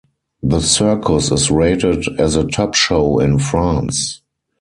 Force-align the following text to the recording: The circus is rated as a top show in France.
The 0.41 0.61
circus 0.61 1.31
is 1.31 1.51
rated 1.51 2.19
as 2.19 2.35
a 2.35 2.47
top 2.47 2.73
show 2.73 3.19
in 3.19 3.37
France. 3.37 4.23